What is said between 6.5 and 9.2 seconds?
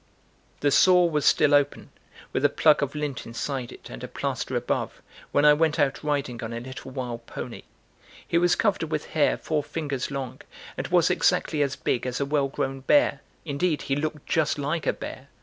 a little wild pony. He was covered with